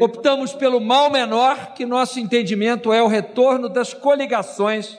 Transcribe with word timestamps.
Optamos 0.00 0.52
pelo 0.52 0.80
mal 0.80 1.10
menor, 1.10 1.74
que 1.74 1.84
nosso 1.84 2.20
entendimento 2.20 2.92
é 2.92 3.02
o 3.02 3.08
retorno 3.08 3.68
das 3.68 3.92
coligações 3.92 4.96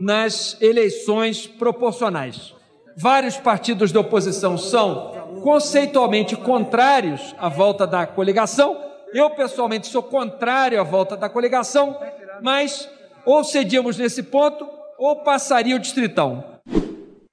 nas 0.00 0.56
eleições 0.60 1.46
proporcionais. 1.46 2.54
Vários 2.96 3.36
partidos 3.36 3.92
da 3.92 4.00
oposição 4.00 4.56
são 4.56 5.40
conceitualmente 5.42 6.34
contrários 6.36 7.34
à 7.38 7.48
volta 7.48 7.86
da 7.86 8.06
coligação. 8.06 8.76
Eu, 9.12 9.30
pessoalmente, 9.30 9.86
sou 9.86 10.02
contrário 10.02 10.80
à 10.80 10.82
volta 10.82 11.16
da 11.16 11.28
coligação, 11.28 11.98
mas 12.40 12.88
ou 13.24 13.44
cedíamos 13.44 13.98
nesse 13.98 14.22
ponto 14.22 14.66
ou 14.98 15.16
passaria 15.16 15.76
o 15.76 15.78
distritão. 15.78 16.51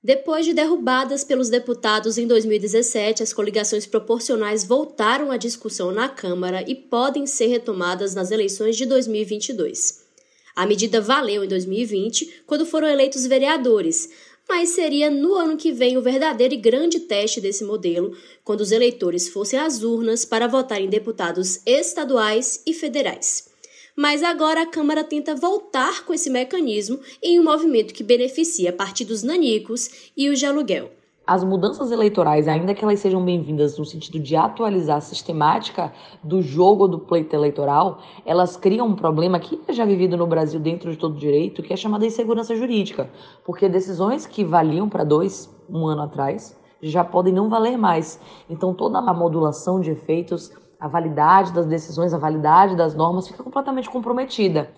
Depois 0.02 0.46
de 0.46 0.54
derrubadas 0.54 1.26
pelos 1.26 1.50
deputados 1.50 2.18
em 2.18 2.26
2017, 2.26 3.22
as 3.22 3.34
coligações 3.34 3.86
proporcionais 3.86 4.64
voltaram 4.64 5.30
à 5.30 5.36
discussão 5.36 5.92
na 5.92 6.08
Câmara 6.08 6.64
e 6.66 6.74
podem 6.74 7.28
ser 7.28 7.48
retomadas 7.48 8.16
nas 8.16 8.32
eleições 8.32 8.78
de 8.78 8.86
2022. 8.86 10.06
A 10.56 10.66
medida 10.66 11.02
valeu 11.02 11.44
em 11.44 11.50
2020, 11.50 12.44
quando 12.48 12.66
foram 12.66 12.88
eleitos 12.88 13.26
vereadores, 13.26 14.10
mas 14.48 14.70
seria 14.70 15.12
no 15.12 15.36
ano 15.36 15.58
que 15.58 15.74
vem 15.74 15.98
o 15.98 16.02
verdadeiro 16.02 16.54
e 16.54 16.58
grande 16.58 17.02
teste 17.02 17.42
desse 17.42 17.66
modelo, 17.66 18.16
quando 18.42 18.62
os 18.62 18.72
eleitores 18.72 19.28
fossem 19.28 19.60
às 19.60 19.84
urnas 19.84 20.24
para 20.24 20.48
votar 20.48 20.82
em 20.82 20.90
deputados 20.90 21.60
estaduais 21.66 22.64
e 22.66 22.74
federais. 22.74 23.49
Mas 23.96 24.24
agora 24.24 24.62
a 24.62 24.66
Câmara 24.66 25.04
tenta 25.04 25.36
voltar 25.36 26.06
com 26.06 26.14
esse 26.14 26.30
mecanismo 26.30 27.00
em 27.22 27.40
um 27.40 27.44
movimento 27.44 27.94
que 27.94 28.04
beneficia 28.04 28.72
partidos 28.72 29.24
nanicos 29.24 30.12
e 30.16 30.30
os 30.30 30.40
de 30.40 30.46
aluguel. 30.46 30.92
As 31.30 31.44
mudanças 31.44 31.92
eleitorais, 31.92 32.48
ainda 32.48 32.74
que 32.74 32.84
elas 32.84 33.00
sejam 33.00 33.24
bem-vindas 33.24 33.78
no 33.78 33.86
sentido 33.86 34.20
de 34.20 34.36
atualizar 34.36 34.98
a 34.98 35.02
sistemática 35.02 35.94
do 36.24 36.42
jogo 36.42 36.88
do 36.88 36.98
pleito 36.98 37.36
eleitoral, 37.36 38.02
elas 38.26 38.58
criam 38.58 38.88
um 38.88 38.96
problema 38.96 39.40
que 39.40 39.60
é 39.68 39.74
já 39.74 39.86
vivido 39.86 40.18
no 40.18 40.26
Brasil 40.26 40.60
dentro 40.60 40.90
de 40.90 40.98
todo 40.98 41.20
direito, 41.20 41.62
que 41.62 41.72
é 41.72 41.78
chamada 41.78 42.04
insegurança 42.04 42.56
jurídica. 42.56 43.12
Porque 43.46 43.70
decisões 43.70 44.26
que 44.26 44.44
valiam 44.44 44.90
para 44.90 45.04
dois, 45.04 45.48
um 45.70 45.86
ano 45.86 46.02
atrás, 46.02 46.58
já 46.82 47.04
podem 47.04 47.32
não 47.32 47.48
valer 47.48 47.78
mais. 47.78 48.20
Então 48.50 48.74
toda 48.74 48.98
a 48.98 49.14
modulação 49.14 49.80
de 49.80 49.92
efeitos, 49.92 50.52
a 50.80 50.88
validade 50.88 51.52
das 51.54 51.66
decisões, 51.66 52.14
a 52.14 52.18
validade 52.18 52.76
das 52.76 52.96
normas 52.96 53.28
fica 53.28 53.44
completamente 53.44 53.90
comprometida. 53.90 54.72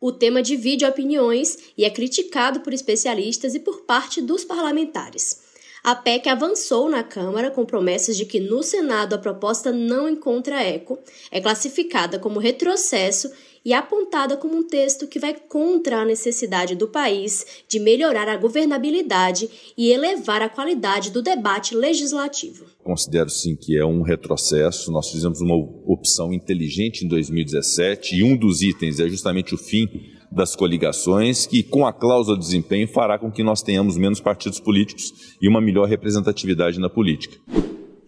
O 0.00 0.10
tema 0.10 0.42
divide 0.42 0.84
opiniões 0.84 1.72
e 1.76 1.84
é 1.84 1.90
criticado 1.90 2.60
por 2.60 2.72
especialistas 2.72 3.54
e 3.54 3.60
por 3.60 3.82
parte 3.82 4.20
dos 4.20 4.44
parlamentares. 4.44 5.48
A 5.84 5.94
PEC 5.94 6.28
avançou 6.28 6.90
na 6.90 7.02
Câmara 7.02 7.50
com 7.50 7.64
promessas 7.64 8.16
de 8.16 8.26
que 8.26 8.40
no 8.40 8.62
Senado 8.62 9.14
a 9.14 9.18
proposta 9.18 9.72
não 9.72 10.08
encontra 10.08 10.62
eco, 10.62 10.98
é 11.30 11.40
classificada 11.40 12.18
como 12.18 12.38
retrocesso 12.38 13.30
e 13.64 13.72
apontada 13.72 14.36
como 14.36 14.56
um 14.56 14.66
texto 14.66 15.06
que 15.06 15.18
vai 15.18 15.34
contra 15.34 16.00
a 16.00 16.04
necessidade 16.04 16.74
do 16.74 16.88
país 16.88 17.64
de 17.68 17.78
melhorar 17.78 18.28
a 18.28 18.36
governabilidade 18.36 19.48
e 19.76 19.90
elevar 19.90 20.42
a 20.42 20.48
qualidade 20.48 21.10
do 21.10 21.22
debate 21.22 21.74
legislativo. 21.74 22.64
Considero 22.82 23.28
sim 23.28 23.54
que 23.54 23.76
é 23.76 23.84
um 23.84 24.02
retrocesso. 24.02 24.90
Nós 24.90 25.10
fizemos 25.10 25.40
uma 25.40 25.54
opção 25.86 26.32
inteligente 26.32 27.04
em 27.04 27.08
2017 27.08 28.16
e 28.16 28.22
um 28.22 28.36
dos 28.36 28.62
itens 28.62 28.98
é 28.98 29.08
justamente 29.08 29.54
o 29.54 29.58
fim 29.58 29.86
das 30.30 30.54
coligações, 30.54 31.46
que 31.46 31.62
com 31.62 31.84
a 31.84 31.92
cláusula 31.92 32.38
de 32.38 32.44
desempenho 32.44 32.86
fará 32.86 33.18
com 33.18 33.30
que 33.30 33.42
nós 33.42 33.62
tenhamos 33.62 33.96
menos 33.96 34.20
partidos 34.20 34.60
políticos 34.60 35.36
e 35.42 35.48
uma 35.48 35.60
melhor 35.60 35.88
representatividade 35.88 36.78
na 36.78 36.88
política. 36.88 37.36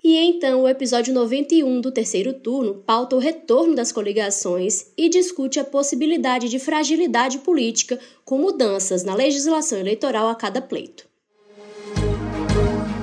E 0.05 0.17
então 0.19 0.62
o 0.62 0.69
episódio 0.69 1.14
91 1.14 1.81
do 1.81 1.92
terceiro 1.92 2.33
turno 2.33 2.75
pauta 2.75 3.14
o 3.14 3.20
retorno 3.20 3.77
das 3.77 3.92
coligações 3.92 4.86
e 4.98 5.08
discute 5.08 5.61
a 5.61 5.64
possibilidade 5.64 6.48
de 6.48 6.58
fragilidade 6.58 7.39
política 7.39 8.00
com 8.25 8.36
mudanças 8.36 9.05
na 9.05 9.14
legislação 9.14 9.78
eleitoral 9.78 10.28
a 10.28 10.34
cada 10.34 10.61
pleito. 10.61 11.07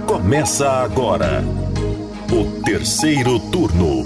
Começa 0.06 0.70
agora 0.70 1.42
o 2.34 2.64
terceiro 2.64 3.40
turno. 3.50 4.04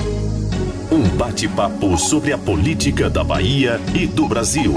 Um 0.92 1.18
bate-papo 1.18 1.98
sobre 1.98 2.32
a 2.32 2.38
política 2.38 3.09
da 3.09 3.24
Bahia 3.24 3.80
e 4.00 4.06
do 4.06 4.28
Brasil. 4.28 4.72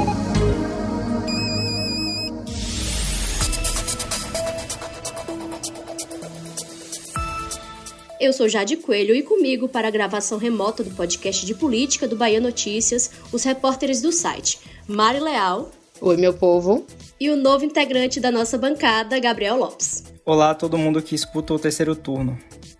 Eu 8.27 8.33
sou 8.33 8.49
Jade 8.49 8.77
Coelho 8.77 9.15
e 9.15 9.23
comigo 9.23 9.69
para 9.69 9.87
a 9.87 9.91
gravação 9.91 10.37
remota 10.37 10.83
do 10.83 10.91
podcast 10.91 11.47
de 11.47 11.55
política 11.55 12.09
do 12.09 12.17
Bahia 12.17 12.41
Notícias, 12.41 13.09
os 13.31 13.45
repórteres 13.45 14.03
do 14.03 14.11
site 14.11 14.59
Mari 14.89 15.21
Leal. 15.21 15.71
Oi, 16.01 16.17
meu 16.17 16.35
povo. 16.35 16.85
E 17.21 17.31
o 17.31 17.37
novo 17.37 17.65
integrante 17.65 18.19
da 18.19 18.33
nossa 18.33 18.59
bancada, 18.59 19.17
Gabriel 19.21 19.57
Lopes. 19.57 20.03
Olá 20.25 20.51
a 20.51 20.55
todo 20.57 20.77
mundo 20.77 21.01
que 21.01 21.15
escuta 21.15 21.55
o 21.55 21.59
terceiro 21.59 21.95
turno. 21.95 22.37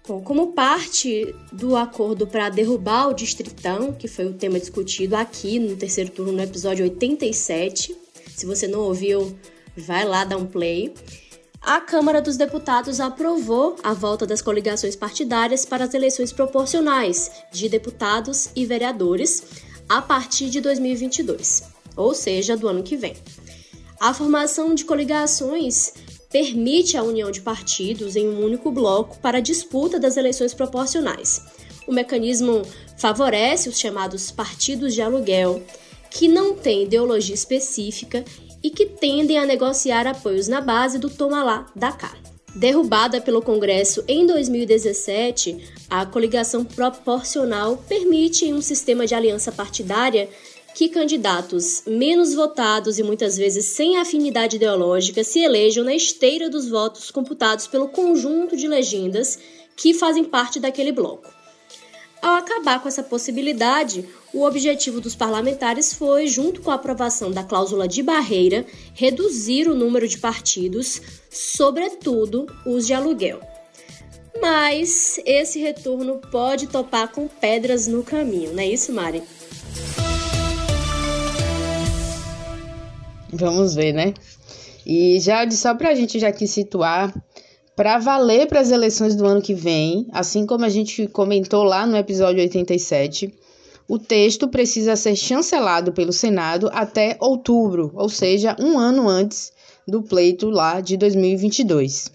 Bom, 0.09 0.21
como 0.21 0.49
parte 0.49 1.33
do 1.53 1.77
acordo 1.77 2.27
para 2.27 2.49
derrubar 2.49 3.07
o 3.07 3.15
Distritão, 3.15 3.93
que 3.93 4.09
foi 4.09 4.27
o 4.27 4.35
tema 4.35 4.59
discutido 4.59 5.15
aqui 5.15 5.61
no 5.61 5.77
terceiro 5.77 6.11
turno 6.11 6.33
no 6.33 6.43
episódio 6.43 6.85
87, 6.85 7.97
se 8.35 8.47
você 8.47 8.67
não 8.67 8.81
ouviu, 8.81 9.33
vai 9.77 10.05
lá 10.05 10.25
dar 10.25 10.39
um 10.39 10.47
play. 10.47 10.93
A 11.61 11.81
Câmara 11.81 12.23
dos 12.23 12.37
Deputados 12.37 13.01
aprovou 13.01 13.77
a 13.83 13.93
volta 13.93 14.27
das 14.27 14.41
coligações 14.41 14.95
partidárias 14.95 15.65
para 15.65 15.85
as 15.85 15.95
eleições 15.95 16.33
proporcionais 16.33 17.31
de 17.53 17.69
deputados 17.69 18.49
e 18.55 18.65
vereadores 18.65 19.43
a 19.89 20.01
partir 20.01 20.49
de 20.49 20.61
2022, 20.61 21.65
ou 21.97 22.15
seja, 22.15 22.57
do 22.57 22.69
ano 22.69 22.83
que 22.83 22.97
vem. 22.97 23.15
A 24.01 24.13
formação 24.13 24.75
de 24.75 24.85
coligações 24.85 25.93
permite 26.31 26.97
a 26.97 27.03
união 27.03 27.31
de 27.31 27.41
partidos 27.41 28.15
em 28.15 28.29
um 28.29 28.45
único 28.45 28.71
bloco 28.71 29.19
para 29.19 29.39
a 29.39 29.41
disputa 29.41 29.99
das 29.99 30.17
eleições 30.17 30.53
proporcionais. 30.53 31.41
O 31.87 31.93
mecanismo 31.93 32.63
favorece 32.99 33.69
os 33.69 33.79
chamados 33.79 34.31
partidos 34.31 34.95
de 34.95 35.03
aluguel, 35.03 35.63
que 36.11 36.29
não 36.29 36.55
têm 36.55 36.85
ideologia 36.85 37.35
específica 37.35 38.25
e 38.63 38.71
que 38.71 38.87
tendem 38.87 39.39
a 39.39 39.47
negociar 39.47 40.07
apoios 40.07 40.49
na 40.49 40.61
base 40.61 40.99
do 40.99 41.11
toma 41.11 41.43
lá, 41.43 41.67
da 41.75 41.93
cá. 41.93 42.15
Derrubada 42.55 43.21
pelo 43.21 43.43
Congresso 43.43 44.03
em 44.09 44.27
2017, 44.27 45.63
a 45.91 46.07
coligação 46.07 46.65
proporcional 46.65 47.77
permite 47.87 48.53
um 48.53 48.63
sistema 48.63 49.07
de 49.07 49.15
aliança 49.15 49.53
partidária 49.53 50.29
que 50.75 50.89
candidatos 50.89 51.83
menos 51.87 52.35
votados 52.35 52.99
e 52.99 53.03
muitas 53.03 53.37
vezes 53.37 53.67
sem 53.67 53.97
afinidade 53.97 54.57
ideológica 54.57 55.25
se 55.25 55.41
elejam 55.41 55.85
na 55.85 55.95
esteira 55.95 56.51
dos 56.51 56.69
votos 56.69 57.11
computados 57.11 57.67
pelo 57.67 57.89
conjunto 57.89 58.57
de 58.57 58.69
legendas 58.69 59.39
que 59.77 59.93
fazem 59.93 60.25
parte 60.25 60.59
daquele 60.59 60.93
bloco. 60.93 61.36
Ao 62.27 62.35
acabar 62.35 62.83
com 62.83 62.89
essa 62.89 63.05
possibilidade, 63.05 64.05
o 64.35 64.43
objetivo 64.43 65.01
dos 65.01 65.15
parlamentares 65.15 65.95
foi, 65.95 66.27
junto 66.27 66.61
com 66.61 66.73
a 66.73 66.75
aprovação 66.75 67.31
da 67.31 67.45
cláusula 67.45 67.87
de 67.87 68.03
barreira, 68.03 68.67
reduzir 68.95 69.69
o 69.69 69.77
número 69.77 70.09
de 70.09 70.19
partidos, 70.19 71.01
sobretudo 71.31 72.49
os 72.67 72.85
de 72.85 72.93
aluguel. 72.93 73.41
Mas 74.43 75.21
esse 75.25 75.61
retorno 75.61 76.21
pode 76.33 76.67
topar 76.67 77.13
com 77.13 77.29
pedras 77.29 77.87
no 77.87 78.03
caminho, 78.03 78.53
não 78.55 78.61
é 78.61 78.67
isso, 78.67 78.93
Mari? 78.93 79.23
Vamos 83.33 83.77
ver, 83.77 83.93
né? 83.93 84.15
E 84.85 85.21
já 85.21 85.49
só 85.53 85.77
para 85.77 85.91
a 85.91 85.95
gente 85.95 86.19
já 86.19 86.27
aqui 86.27 86.49
situar, 86.49 87.15
para 87.77 87.99
valer 87.99 88.47
para 88.47 88.61
as 88.61 88.71
eleições 88.71 89.15
do 89.15 89.27
ano 89.27 89.43
que 89.43 89.53
vem, 89.53 90.09
assim 90.11 90.47
como 90.47 90.65
a 90.65 90.69
gente 90.71 91.07
comentou 91.07 91.63
lá 91.63 91.87
no 91.87 91.95
episódio 91.95 92.41
87, 92.41 93.33
o 93.87 93.99
texto 93.99 94.49
precisa 94.49 94.97
ser 94.97 95.15
chancelado 95.15 95.93
pelo 95.93 96.13
Senado 96.13 96.71
até 96.73 97.19
outubro, 97.21 97.93
ou 97.95 98.09
seja, 98.09 98.57
um 98.59 98.79
ano 98.79 99.07
antes 99.07 99.53
do 99.87 100.03
pleito 100.03 100.49
lá 100.49 100.81
de 100.81 100.97
2022. 100.97 102.11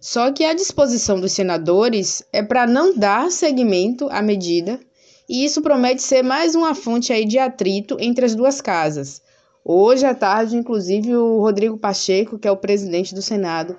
Só 0.00 0.32
que 0.32 0.42
a 0.42 0.54
disposição 0.54 1.20
dos 1.20 1.32
senadores 1.32 2.24
é 2.32 2.42
para 2.42 2.66
não 2.66 2.96
dar 2.96 3.30
seguimento 3.30 4.08
à 4.10 4.22
medida, 4.22 4.80
e 5.28 5.44
isso 5.44 5.60
promete 5.60 6.02
ser 6.02 6.22
mais 6.22 6.54
uma 6.54 6.74
fonte 6.74 7.12
aí 7.12 7.26
de 7.26 7.38
atrito 7.38 7.96
entre 8.00 8.24
as 8.24 8.34
duas 8.34 8.60
casas, 8.60 9.22
Hoje 9.66 10.04
à 10.04 10.14
tarde, 10.14 10.58
inclusive, 10.58 11.16
o 11.16 11.40
Rodrigo 11.40 11.78
Pacheco, 11.78 12.38
que 12.38 12.46
é 12.46 12.50
o 12.50 12.56
presidente 12.56 13.14
do 13.14 13.22
Senado, 13.22 13.74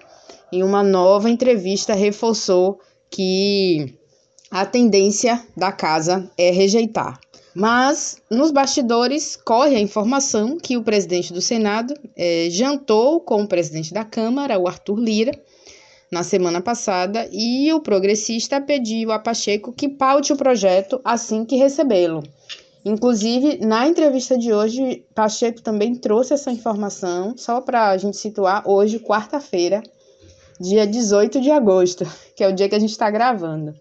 em 0.51 0.63
uma 0.63 0.83
nova 0.83 1.29
entrevista 1.29 1.93
reforçou 1.93 2.79
que 3.09 3.95
a 4.49 4.65
tendência 4.65 5.41
da 5.55 5.71
casa 5.71 6.29
é 6.37 6.51
rejeitar. 6.51 7.19
Mas 7.53 8.17
nos 8.29 8.51
bastidores 8.51 9.35
corre 9.35 9.75
a 9.75 9.79
informação 9.79 10.57
que 10.57 10.75
o 10.75 10.83
presidente 10.83 11.31
do 11.31 11.41
Senado 11.41 11.93
é, 12.15 12.47
jantou 12.49 13.21
com 13.21 13.43
o 13.43 13.47
presidente 13.47 13.93
da 13.93 14.03
Câmara, 14.03 14.59
o 14.59 14.67
Arthur 14.67 14.99
Lira, 14.99 15.31
na 16.11 16.21
semana 16.21 16.61
passada 16.61 17.27
e 17.31 17.71
o 17.73 17.79
progressista 17.79 18.61
pediu 18.61 19.11
a 19.11 19.19
Pacheco 19.19 19.71
que 19.71 19.89
paute 19.89 20.33
o 20.33 20.37
projeto 20.37 20.99
assim 21.03 21.45
que 21.45 21.55
recebê-lo. 21.55 22.23
Inclusive, 22.85 23.65
na 23.65 23.87
entrevista 23.87 24.37
de 24.37 24.53
hoje, 24.53 25.03
Pacheco 25.15 25.61
também 25.61 25.95
trouxe 25.95 26.33
essa 26.33 26.51
informação, 26.51 27.35
só 27.35 27.59
para 27.59 27.89
a 27.89 27.97
gente 27.97 28.15
situar, 28.15 28.61
hoje, 28.69 28.99
quarta-feira, 28.99 29.81
dia 30.59 30.87
18 30.87 31.41
de 31.41 31.51
agosto, 31.51 32.05
que 32.35 32.43
é 32.43 32.47
o 32.47 32.53
dia 32.53 32.69
que 32.69 32.75
a 32.75 32.79
gente 32.79 32.91
está 32.91 33.09
gravando. 33.09 33.73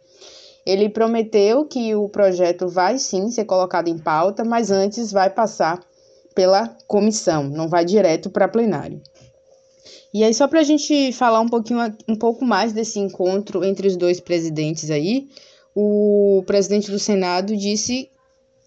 Ele 0.67 0.89
prometeu 0.89 1.67
que 1.67 1.95
o 1.95 2.09
projeto 2.09 2.69
vai 2.69 2.99
sim 2.99 3.31
ser 3.31 3.45
colocado 3.45 3.89
em 3.89 3.99
pauta, 3.99 4.45
mas 4.45 4.71
antes 4.71 5.13
vai 5.13 5.29
passar 5.29 5.81
pela 6.35 6.69
comissão, 6.87 7.45
não 7.45 7.69
vai 7.69 7.85
direto 7.85 8.31
para 8.31 8.49
plenário. 8.49 9.01
E 10.13 10.23
aí, 10.23 10.33
só 10.33 10.47
para 10.47 10.61
a 10.61 10.65
gente 10.65 11.13
falar 11.13 11.41
um 11.41 11.49
pouquinho, 11.49 11.81
um 12.09 12.17
pouco 12.17 12.45
mais 12.45 12.73
desse 12.73 12.99
encontro 12.99 13.65
entre 13.65 13.89
os 13.89 13.97
dois 13.97 14.21
presidentes 14.21 14.91
aí, 14.91 15.29
o 15.75 16.43
presidente 16.47 16.91
do 16.91 16.99
Senado 16.99 17.57
disse 17.57 18.09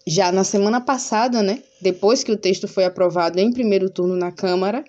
já 0.06 0.30
na 0.30 0.44
semana 0.44 0.80
passada, 0.80 1.42
né, 1.42 1.62
depois 1.80 2.22
que 2.22 2.32
o 2.32 2.36
texto 2.36 2.68
foi 2.68 2.84
aprovado 2.84 3.38
em 3.38 3.52
primeiro 3.52 3.90
turno 3.90 4.16
na 4.16 4.30
Câmara, 4.30 4.84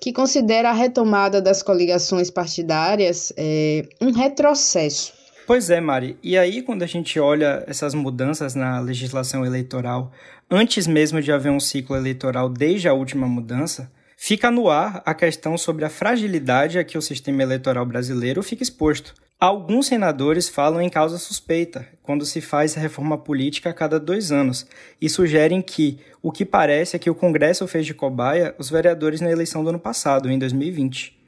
que 0.00 0.12
considera 0.12 0.70
a 0.70 0.72
retomada 0.72 1.40
das 1.40 1.62
coligações 1.62 2.30
partidárias 2.30 3.32
é, 3.36 3.86
um 4.00 4.12
retrocesso. 4.12 5.12
Pois 5.46 5.68
é, 5.68 5.80
Mari. 5.80 6.16
E 6.22 6.38
aí, 6.38 6.62
quando 6.62 6.82
a 6.82 6.86
gente 6.86 7.20
olha 7.20 7.64
essas 7.66 7.94
mudanças 7.94 8.54
na 8.54 8.80
legislação 8.80 9.44
eleitoral, 9.44 10.10
antes 10.50 10.86
mesmo 10.86 11.20
de 11.20 11.30
haver 11.30 11.52
um 11.52 11.60
ciclo 11.60 11.96
eleitoral 11.96 12.48
desde 12.48 12.88
a 12.88 12.94
última 12.94 13.26
mudança, 13.26 13.90
fica 14.16 14.50
no 14.50 14.70
ar 14.70 15.02
a 15.04 15.12
questão 15.12 15.58
sobre 15.58 15.84
a 15.84 15.90
fragilidade 15.90 16.78
a 16.78 16.84
que 16.84 16.96
o 16.96 17.02
sistema 17.02 17.42
eleitoral 17.42 17.84
brasileiro 17.84 18.42
fica 18.42 18.62
exposto. 18.62 19.14
Alguns 19.38 19.88
senadores 19.88 20.48
falam 20.48 20.80
em 20.80 20.88
causa 20.88 21.18
suspeita, 21.18 21.86
quando 22.02 22.24
se 22.24 22.40
faz 22.40 22.74
reforma 22.74 23.18
política 23.18 23.70
a 23.70 23.74
cada 23.74 24.00
dois 24.00 24.32
anos, 24.32 24.66
e 25.00 25.08
sugerem 25.08 25.60
que 25.60 25.98
o 26.22 26.32
que 26.32 26.44
parece 26.44 26.96
é 26.96 26.98
que 26.98 27.10
o 27.10 27.14
Congresso 27.14 27.66
fez 27.66 27.84
de 27.84 27.92
cobaia 27.92 28.54
os 28.58 28.70
vereadores 28.70 29.20
na 29.20 29.30
eleição 29.30 29.62
do 29.62 29.70
ano 29.70 29.78
passado, 29.78 30.30
em 30.30 30.38
2020. 30.38 31.18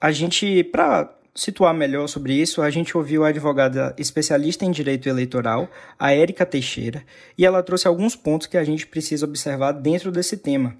A 0.00 0.10
gente, 0.10 0.64
para 0.64 1.16
situar 1.34 1.72
melhor 1.72 2.06
sobre 2.08 2.34
isso, 2.34 2.62
a 2.62 2.70
gente 2.70 2.96
ouviu 2.96 3.24
a 3.24 3.28
advogada 3.28 3.94
especialista 3.98 4.64
em 4.64 4.70
direito 4.70 5.08
eleitoral, 5.08 5.68
a 5.98 6.12
Érica 6.12 6.44
Teixeira, 6.44 7.02
e 7.38 7.46
ela 7.46 7.62
trouxe 7.62 7.88
alguns 7.88 8.14
pontos 8.14 8.46
que 8.46 8.58
a 8.58 8.64
gente 8.64 8.86
precisa 8.86 9.24
observar 9.24 9.72
dentro 9.72 10.12
desse 10.12 10.36
tema. 10.36 10.76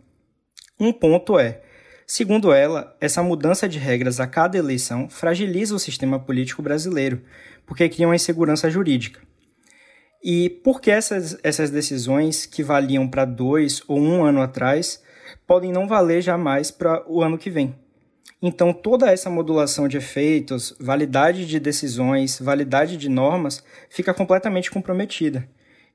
Um 0.78 0.92
ponto 0.92 1.38
é 1.38 1.62
Segundo 2.06 2.53
ela, 2.53 2.97
essa 3.01 3.23
mudança 3.23 3.69
de 3.69 3.79
regras 3.79 4.21
a 4.21 4.27
cada 4.27 4.59
eleição 4.59 5.09
fragiliza 5.09 5.75
o 5.75 5.79
sistema 5.79 6.19
político 6.19 6.62
brasileiro, 6.62 7.23
porque 7.67 7.89
cria 7.89 8.06
uma 8.06 8.17
insegurança 8.17 8.69
jurídica. 8.69 9.21
E 10.23 10.49
por 10.49 10.81
que 10.81 10.91
essas, 10.91 11.39
essas 11.43 11.71
decisões 11.71 12.47
que 12.47 12.62
valiam 12.62 13.09
para 13.09 13.25
dois 13.25 13.83
ou 13.87 13.99
um 13.99 14.25
ano 14.25 14.41
atrás 14.41 15.03
podem 15.47 15.73
não 15.73 15.87
valer 15.87 16.23
jamais 16.23 16.71
para 16.71 17.05
o 17.11 17.23
ano 17.23 17.39
que 17.39 17.51
vem? 17.51 17.75
Então, 18.41 18.75
toda 18.75 19.11
essa 19.11 19.31
modulação 19.31 19.89
de 19.89 19.97
efeitos, 19.97 20.77
validade 20.79 21.47
de 21.47 21.59
decisões, 21.59 22.39
validade 22.39 22.97
de 22.99 23.09
normas, 23.09 23.65
fica 23.89 24.12
completamente 24.12 24.71
comprometida. 24.71 25.49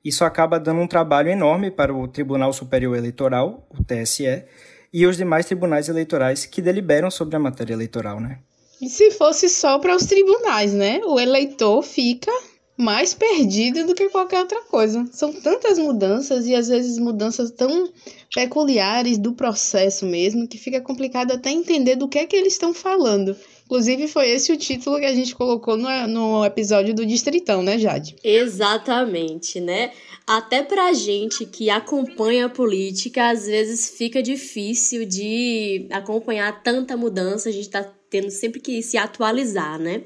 Isso 0.04 0.24
acaba 0.24 0.58
dando 0.58 0.80
um 0.80 0.86
trabalho 0.88 1.28
enorme 1.28 1.70
para 1.70 1.94
o 1.94 2.08
Tribunal 2.08 2.52
Superior 2.52 2.96
Eleitoral, 2.96 3.68
o 3.70 3.84
TSE, 3.84 4.44
e 4.92 5.06
os 5.06 5.16
demais 5.16 5.46
tribunais 5.46 5.88
eleitorais 5.88 6.44
que 6.44 6.60
deliberam 6.60 7.10
sobre 7.10 7.36
a 7.36 7.38
matéria 7.38 7.74
eleitoral, 7.74 8.20
né? 8.20 8.38
E 8.80 8.88
se 8.88 9.10
fosse 9.10 9.48
só 9.48 9.78
para 9.78 9.94
os 9.94 10.06
tribunais, 10.06 10.72
né? 10.72 11.00
O 11.04 11.20
eleitor 11.20 11.82
fica 11.82 12.32
mais 12.80 13.12
perdido 13.12 13.86
do 13.86 13.94
que 13.94 14.08
qualquer 14.08 14.40
outra 14.40 14.62
coisa. 14.62 15.06
São 15.12 15.32
tantas 15.32 15.78
mudanças 15.78 16.46
e 16.46 16.54
às 16.54 16.68
vezes 16.68 16.98
mudanças 16.98 17.50
tão 17.50 17.90
peculiares 18.34 19.18
do 19.18 19.34
processo 19.34 20.06
mesmo 20.06 20.48
que 20.48 20.56
fica 20.56 20.80
complicado 20.80 21.32
até 21.32 21.50
entender 21.50 21.96
do 21.96 22.08
que 22.08 22.18
é 22.18 22.26
que 22.26 22.34
eles 22.34 22.54
estão 22.54 22.72
falando. 22.72 23.36
Inclusive, 23.70 24.08
foi 24.08 24.28
esse 24.30 24.50
o 24.50 24.56
título 24.56 24.98
que 24.98 25.04
a 25.04 25.14
gente 25.14 25.32
colocou 25.32 25.76
no, 25.76 25.88
no 26.08 26.44
episódio 26.44 26.92
do 26.92 27.06
Distritão, 27.06 27.62
né, 27.62 27.78
Jade? 27.78 28.16
Exatamente, 28.24 29.60
né? 29.60 29.92
Até 30.26 30.60
pra 30.60 30.92
gente 30.92 31.46
que 31.46 31.70
acompanha 31.70 32.46
a 32.46 32.48
política, 32.48 33.30
às 33.30 33.46
vezes 33.46 33.90
fica 33.96 34.20
difícil 34.20 35.04
de 35.06 35.86
acompanhar 35.92 36.64
tanta 36.64 36.96
mudança, 36.96 37.48
a 37.48 37.52
gente 37.52 37.70
tá 37.70 37.88
tendo 38.10 38.28
sempre 38.32 38.58
que 38.58 38.82
se 38.82 38.98
atualizar, 38.98 39.78
né? 39.78 40.02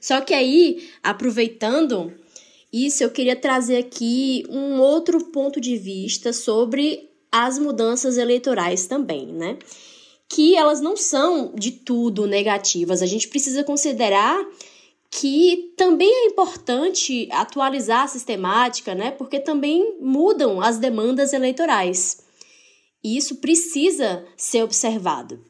Só 0.00 0.20
que 0.20 0.34
aí, 0.34 0.88
aproveitando 1.00 2.12
isso, 2.72 3.04
eu 3.04 3.10
queria 3.10 3.36
trazer 3.36 3.76
aqui 3.76 4.44
um 4.50 4.80
outro 4.80 5.26
ponto 5.26 5.60
de 5.60 5.76
vista 5.76 6.32
sobre 6.32 7.08
as 7.30 7.56
mudanças 7.56 8.18
eleitorais 8.18 8.86
também, 8.86 9.28
né? 9.28 9.56
Que 10.28 10.56
elas 10.56 10.80
não 10.80 10.96
são 10.96 11.52
de 11.54 11.70
tudo 11.70 12.26
negativas. 12.26 13.02
A 13.02 13.06
gente 13.06 13.28
precisa 13.28 13.62
considerar 13.62 14.44
que 15.10 15.72
também 15.76 16.10
é 16.10 16.26
importante 16.26 17.28
atualizar 17.30 18.02
a 18.02 18.08
sistemática, 18.08 18.94
né? 18.94 19.10
Porque 19.10 19.38
também 19.38 19.96
mudam 20.00 20.60
as 20.60 20.78
demandas 20.78 21.32
eleitorais. 21.32 22.18
E 23.02 23.16
isso 23.16 23.36
precisa 23.36 24.26
ser 24.36 24.62
observado. 24.62 25.40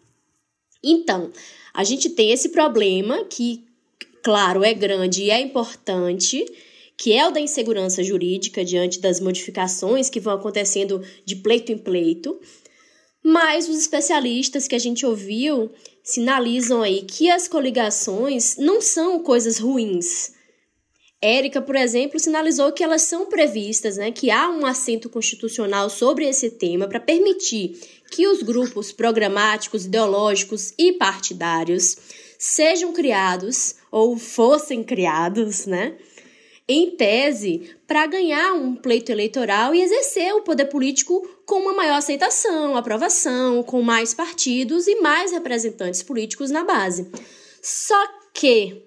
Então, 0.85 1.33
a 1.73 1.83
gente 1.83 2.11
tem 2.11 2.31
esse 2.31 2.51
problema 2.51 3.25
que, 3.25 3.65
claro, 4.23 4.63
é 4.63 4.73
grande 4.75 5.25
e 5.25 5.31
é 5.31 5.41
importante, 5.41 6.45
que 6.97 7.13
é 7.13 7.27
o 7.27 7.31
da 7.31 7.41
insegurança 7.41 8.05
jurídica 8.05 8.65
diante 8.65 9.01
das 9.01 9.21
modificações 9.21 10.09
que 10.09 10.21
vão 10.21 10.35
acontecendo 10.35 11.03
de 11.25 11.37
pleito 11.37 11.73
em 11.73 11.79
pleito. 11.79 12.39
Mas 13.29 13.69
os 13.69 13.77
especialistas 13.77 14.69
que 14.69 14.77
a 14.77 14.79
gente 14.79 15.05
ouviu 15.05 15.69
sinalizam 16.01 16.81
aí 16.81 17.03
que 17.03 17.29
as 17.29 17.49
coligações 17.49 18.57
não 18.57 18.81
são 18.81 19.19
coisas 19.19 19.59
ruins. 19.59 20.31
Érica, 21.21 21.61
por 21.61 21.75
exemplo, 21.75 22.21
sinalizou 22.21 22.71
que 22.71 22.85
elas 22.85 23.03
são 23.03 23.27
previstas, 23.27 23.97
né, 23.97 24.13
que 24.13 24.31
há 24.31 24.49
um 24.49 24.65
assento 24.65 25.11
constitucional 25.11 25.91
sobre 25.91 26.25
esse 26.25 26.53
tema 26.53 26.87
para 26.87 27.01
permitir 27.01 27.77
que 28.13 28.29
os 28.29 28.45
grupos 28.45 28.93
programáticos, 28.93 29.87
ideológicos 29.87 30.73
e 30.79 30.93
partidários 30.93 31.97
sejam 32.39 32.93
criados 32.93 33.75
ou 33.91 34.17
fossem 34.17 34.85
criados, 34.85 35.67
né, 35.67 35.97
em 36.69 36.91
tese, 36.91 37.71
para 37.87 38.07
ganhar 38.07 38.53
um 38.55 38.75
pleito 38.75 39.13
eleitoral 39.13 39.75
e 39.75 39.81
exercer 39.81 40.35
o 40.35 40.43
poder 40.43 40.67
político 40.67 41.27
com 41.45 41.61
uma 41.61 41.73
maior 41.73 41.97
aceitação, 41.97 42.77
aprovação, 42.77 43.63
com 43.63 43.83
mais 43.83 44.13
partidos 44.13 44.89
e 44.89 45.01
mais 45.01 45.31
representantes 45.31 46.03
políticos 46.03 46.51
na 46.51 46.65
base. 46.65 47.07
Só 47.63 47.97
que 48.35 48.83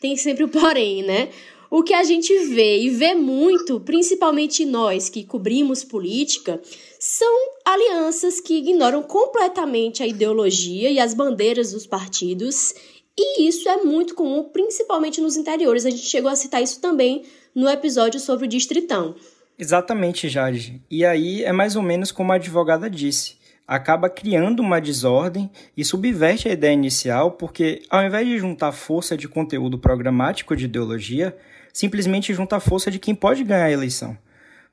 tem 0.00 0.16
sempre 0.16 0.44
o 0.44 0.48
porém, 0.48 1.02
né? 1.02 1.30
O 1.68 1.82
que 1.82 1.92
a 1.92 2.04
gente 2.04 2.32
vê 2.54 2.78
e 2.78 2.90
vê 2.90 3.12
muito, 3.12 3.80
principalmente 3.80 4.64
nós 4.64 5.08
que 5.08 5.24
cobrimos 5.24 5.82
política, 5.82 6.60
são 6.98 7.50
alianças 7.64 8.40
que 8.40 8.54
ignoram 8.58 9.02
completamente 9.02 10.00
a 10.00 10.06
ideologia 10.06 10.90
e 10.90 11.00
as 11.00 11.12
bandeiras 11.12 11.72
dos 11.72 11.84
partidos 11.84 12.72
e 13.18 13.48
isso 13.48 13.68
é 13.68 13.78
muito 13.78 14.14
comum, 14.14 14.44
principalmente 14.44 15.20
nos 15.20 15.36
interiores. 15.36 15.86
A 15.86 15.90
gente 15.90 16.06
chegou 16.06 16.30
a 16.30 16.36
citar 16.36 16.62
isso 16.62 16.80
também 16.80 17.24
no 17.54 17.68
episódio 17.68 18.20
sobre 18.20 18.46
o 18.46 18.48
distritão. 18.48 19.14
Exatamente, 19.58 20.28
Jade. 20.28 20.82
E 20.90 21.04
aí 21.04 21.42
é 21.42 21.52
mais 21.52 21.76
ou 21.76 21.82
menos 21.82 22.12
como 22.12 22.32
a 22.32 22.34
advogada 22.34 22.90
disse. 22.90 23.36
Acaba 23.66 24.10
criando 24.10 24.60
uma 24.60 24.80
desordem 24.80 25.50
e 25.76 25.84
subverte 25.84 26.48
a 26.48 26.52
ideia 26.52 26.74
inicial, 26.74 27.32
porque 27.32 27.82
ao 27.88 28.04
invés 28.04 28.26
de 28.28 28.38
juntar 28.38 28.70
força 28.70 29.16
de 29.16 29.26
conteúdo 29.26 29.78
programático 29.78 30.54
de 30.54 30.66
ideologia, 30.66 31.36
simplesmente 31.72 32.34
junta 32.34 32.56
a 32.56 32.60
força 32.60 32.90
de 32.90 32.98
quem 32.98 33.14
pode 33.14 33.42
ganhar 33.42 33.64
a 33.64 33.72
eleição. 33.72 34.16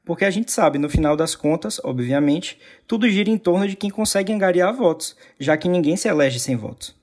Porque 0.05 0.25
a 0.25 0.29
gente 0.29 0.51
sabe, 0.51 0.77
no 0.77 0.89
final 0.89 1.15
das 1.15 1.33
contas, 1.33 1.79
obviamente, 1.83 2.59
tudo 2.85 3.09
gira 3.09 3.29
em 3.29 3.37
torno 3.37 3.67
de 3.67 3.77
quem 3.77 3.89
consegue 3.89 4.33
angariar 4.33 4.75
votos, 4.75 5.15
já 5.39 5.55
que 5.55 5.69
ninguém 5.69 5.95
se 5.95 6.09
elege 6.09 6.39
sem 6.39 6.57
votos. 6.57 7.02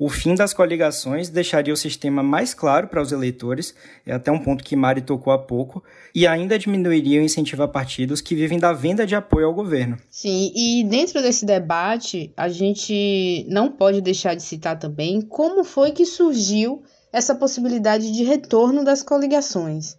O 0.00 0.08
fim 0.08 0.36
das 0.36 0.54
coligações 0.54 1.28
deixaria 1.28 1.74
o 1.74 1.76
sistema 1.76 2.22
mais 2.22 2.54
claro 2.54 2.86
para 2.86 3.02
os 3.02 3.10
eleitores, 3.10 3.74
é 4.06 4.12
até 4.12 4.30
um 4.30 4.38
ponto 4.38 4.62
que 4.62 4.76
Mari 4.76 5.02
tocou 5.02 5.32
há 5.32 5.38
pouco, 5.38 5.82
e 6.14 6.24
ainda 6.24 6.56
diminuiria 6.56 7.20
o 7.20 7.24
incentivo 7.24 7.64
a 7.64 7.68
partidos 7.68 8.20
que 8.20 8.36
vivem 8.36 8.60
da 8.60 8.72
venda 8.72 9.04
de 9.04 9.16
apoio 9.16 9.46
ao 9.46 9.54
governo. 9.54 9.98
Sim, 10.08 10.52
e 10.54 10.84
dentro 10.84 11.20
desse 11.20 11.44
debate, 11.44 12.32
a 12.36 12.48
gente 12.48 13.44
não 13.48 13.72
pode 13.72 14.00
deixar 14.00 14.36
de 14.36 14.42
citar 14.44 14.78
também 14.78 15.20
como 15.20 15.64
foi 15.64 15.90
que 15.90 16.06
surgiu 16.06 16.80
essa 17.12 17.34
possibilidade 17.34 18.12
de 18.12 18.22
retorno 18.22 18.84
das 18.84 19.02
coligações. 19.02 19.96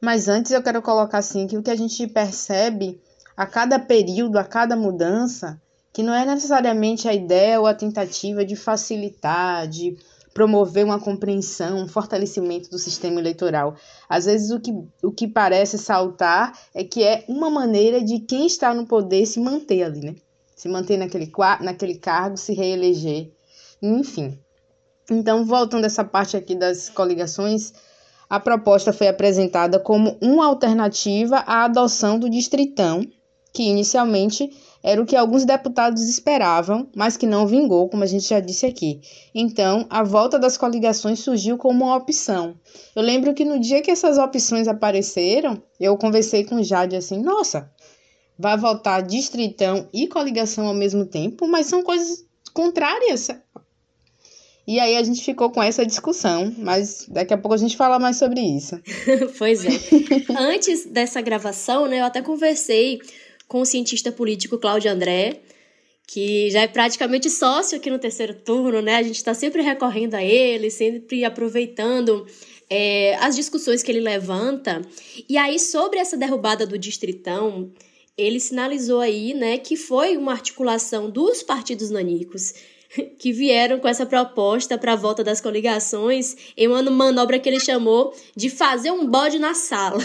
Mas 0.00 0.26
antes 0.26 0.50
eu 0.50 0.62
quero 0.62 0.82
colocar 0.82 1.18
assim 1.18 1.46
que 1.46 1.56
o 1.56 1.62
que 1.62 1.70
a 1.70 1.76
gente 1.76 2.08
percebe 2.08 3.00
a 3.36 3.46
cada 3.46 3.78
período, 3.78 4.36
a 4.36 4.42
cada 4.42 4.74
mudança, 4.74 5.60
que 5.98 6.02
não 6.04 6.14
é 6.14 6.24
necessariamente 6.24 7.08
a 7.08 7.12
ideia 7.12 7.58
ou 7.58 7.66
a 7.66 7.74
tentativa 7.74 8.44
de 8.44 8.54
facilitar, 8.54 9.66
de 9.66 9.96
promover 10.32 10.84
uma 10.84 11.00
compreensão, 11.00 11.76
um 11.82 11.88
fortalecimento 11.88 12.70
do 12.70 12.78
sistema 12.78 13.18
eleitoral. 13.18 13.74
Às 14.08 14.26
vezes 14.26 14.52
o 14.52 14.60
que, 14.60 14.72
o 15.02 15.10
que 15.10 15.26
parece 15.26 15.76
saltar 15.76 16.56
é 16.72 16.84
que 16.84 17.02
é 17.02 17.24
uma 17.26 17.50
maneira 17.50 18.00
de 18.00 18.20
quem 18.20 18.46
está 18.46 18.72
no 18.72 18.86
poder 18.86 19.26
se 19.26 19.40
manter 19.40 19.82
ali, 19.82 20.00
né? 20.00 20.14
Se 20.54 20.68
manter 20.68 20.98
naquele, 20.98 21.32
naquele 21.62 21.96
cargo, 21.96 22.36
se 22.36 22.54
reeleger, 22.54 23.32
enfim. 23.82 24.38
Então, 25.10 25.44
voltando 25.44 25.84
essa 25.84 26.04
parte 26.04 26.36
aqui 26.36 26.54
das 26.54 26.88
coligações, 26.88 27.72
a 28.30 28.38
proposta 28.38 28.92
foi 28.92 29.08
apresentada 29.08 29.80
como 29.80 30.16
uma 30.22 30.46
alternativa 30.46 31.38
à 31.38 31.64
adoção 31.64 32.20
do 32.20 32.30
distritão, 32.30 33.04
que 33.52 33.64
inicialmente 33.64 34.48
era 34.88 35.02
o 35.02 35.04
que 35.04 35.14
alguns 35.14 35.44
deputados 35.44 36.08
esperavam, 36.08 36.88
mas 36.96 37.14
que 37.14 37.26
não 37.26 37.46
vingou, 37.46 37.90
como 37.90 38.04
a 38.04 38.06
gente 38.06 38.26
já 38.26 38.40
disse 38.40 38.64
aqui. 38.64 39.02
Então, 39.34 39.86
a 39.90 40.02
volta 40.02 40.38
das 40.38 40.56
coligações 40.56 41.18
surgiu 41.18 41.58
como 41.58 41.84
uma 41.84 41.96
opção. 41.96 42.58
Eu 42.96 43.02
lembro 43.02 43.34
que 43.34 43.44
no 43.44 43.60
dia 43.60 43.82
que 43.82 43.90
essas 43.90 44.16
opções 44.16 44.66
apareceram, 44.66 45.62
eu 45.78 45.94
conversei 45.98 46.42
com 46.42 46.62
Jade 46.62 46.96
assim: 46.96 47.20
nossa, 47.20 47.70
vai 48.38 48.56
voltar 48.56 49.02
distritão 49.02 49.86
e 49.92 50.08
coligação 50.08 50.66
ao 50.66 50.74
mesmo 50.74 51.04
tempo, 51.04 51.46
mas 51.46 51.66
são 51.66 51.82
coisas 51.82 52.24
contrárias. 52.54 53.28
E 54.66 54.80
aí 54.80 54.96
a 54.96 55.02
gente 55.02 55.22
ficou 55.22 55.50
com 55.50 55.62
essa 55.62 55.84
discussão, 55.84 56.54
mas 56.56 57.04
daqui 57.08 57.34
a 57.34 57.38
pouco 57.38 57.54
a 57.54 57.58
gente 57.58 57.76
fala 57.76 57.98
mais 57.98 58.16
sobre 58.16 58.40
isso. 58.40 58.80
pois 59.36 59.66
é. 59.66 59.68
Antes 60.34 60.86
dessa 60.86 61.20
gravação, 61.20 61.86
né, 61.86 62.00
eu 62.00 62.04
até 62.06 62.22
conversei 62.22 63.00
com 63.48 63.62
o 63.62 63.66
cientista 63.66 64.12
político 64.12 64.58
Cláudio 64.58 64.92
André, 64.92 65.40
que 66.06 66.50
já 66.50 66.60
é 66.60 66.68
praticamente 66.68 67.28
sócio 67.28 67.76
aqui 67.76 67.90
no 67.90 67.98
terceiro 67.98 68.34
turno, 68.34 68.80
né? 68.80 68.96
A 68.96 69.02
gente 69.02 69.16
está 69.16 69.34
sempre 69.34 69.62
recorrendo 69.62 70.14
a 70.14 70.22
ele, 70.22 70.70
sempre 70.70 71.24
aproveitando 71.24 72.26
é, 72.70 73.16
as 73.16 73.34
discussões 73.34 73.82
que 73.82 73.90
ele 73.90 74.00
levanta. 74.00 74.82
E 75.28 75.36
aí, 75.36 75.58
sobre 75.58 75.98
essa 75.98 76.16
derrubada 76.16 76.66
do 76.66 76.78
Distritão, 76.78 77.72
ele 78.16 78.40
sinalizou 78.40 79.00
aí, 79.00 79.32
né, 79.32 79.58
que 79.58 79.76
foi 79.76 80.16
uma 80.16 80.32
articulação 80.32 81.08
dos 81.08 81.42
partidos 81.42 81.88
nanicos 81.88 82.52
que 83.18 83.32
vieram 83.32 83.78
com 83.78 83.86
essa 83.86 84.04
proposta 84.04 84.76
para 84.76 84.94
a 84.94 84.96
volta 84.96 85.22
das 85.22 85.40
coligações 85.40 86.36
em 86.56 86.66
uma 86.66 86.82
manobra 86.82 87.38
que 87.38 87.48
ele 87.48 87.60
chamou 87.60 88.14
de 88.36 88.50
fazer 88.50 88.90
um 88.90 89.06
bode 89.06 89.38
na 89.38 89.54
sala. 89.54 90.02